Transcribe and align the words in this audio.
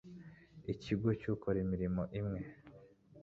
ikigo 0.73 1.07
cy 1.19 1.27
ukora 1.33 1.57
imirimo 1.65 2.01
imwe 2.19 2.39